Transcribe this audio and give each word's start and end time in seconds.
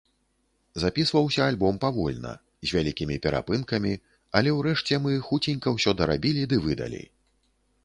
Запісваўся 0.83 1.41
альбом 1.51 1.75
павольна, 1.83 2.31
з 2.69 2.73
вялікімі 2.77 3.19
перапынкамі, 3.27 3.93
але 4.41 4.49
ўрэшце 4.57 5.01
мы 5.07 5.11
хуценька 5.31 5.67
ўсё 5.77 5.97
дарабілі 6.03 6.51
ды 6.55 6.63
выдалі. 6.67 7.03